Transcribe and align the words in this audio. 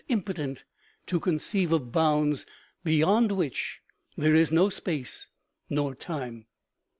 281 0.07 0.49
impotent 0.49 0.63
to 1.05 1.19
conceive 1.19 1.71
of 1.71 1.91
bounds 1.91 2.47
beyond 2.83 3.31
which 3.33 3.81
there 4.17 4.33
is 4.33 4.51
no 4.51 4.67
space 4.67 5.27
nor 5.69 5.93
time. 5.93 6.47